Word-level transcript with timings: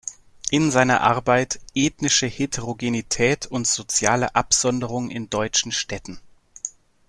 In 0.49 0.71
seiner 0.71 1.01
Arbeit 1.01 1.59
„Ethnische 1.75 2.25
Heterogenität 2.25 3.45
und 3.45 3.67
soziale 3.67 4.33
Absonderung 4.33 5.11
in 5.11 5.29
deutschen 5.29 5.71
Städten. 5.71 6.19